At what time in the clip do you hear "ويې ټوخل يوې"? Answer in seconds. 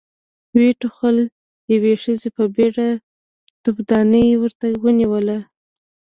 0.55-1.93